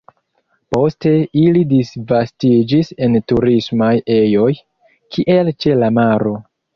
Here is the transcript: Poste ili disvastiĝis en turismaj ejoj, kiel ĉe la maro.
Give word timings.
Poste 0.75 1.09
ili 1.41 1.59
disvastiĝis 1.73 2.89
en 3.07 3.17
turismaj 3.33 3.91
ejoj, 4.15 4.49
kiel 5.17 5.53
ĉe 5.59 5.77
la 5.83 5.91
maro. 5.99 6.33